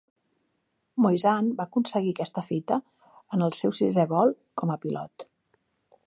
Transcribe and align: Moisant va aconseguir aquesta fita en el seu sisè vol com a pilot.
Moisant 1.05 1.51
va 1.59 1.67
aconseguir 1.67 2.13
aquesta 2.15 2.43
fita 2.47 2.79
en 3.37 3.47
el 3.49 3.53
seu 3.59 3.75
sisè 3.81 4.07
vol 4.15 4.33
com 4.63 4.73
a 4.77 4.79
pilot. 4.87 5.27